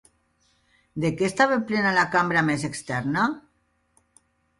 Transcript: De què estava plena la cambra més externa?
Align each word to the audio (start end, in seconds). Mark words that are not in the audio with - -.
De 1.03 1.11
què 1.19 1.27
estava 1.31 1.59
plena 1.71 1.91
la 1.97 2.05
cambra 2.15 2.43
més 2.47 2.65
externa? 2.71 3.27